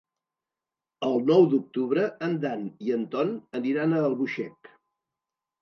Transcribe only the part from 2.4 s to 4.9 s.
Dan i en Ton aniran a Albuixec.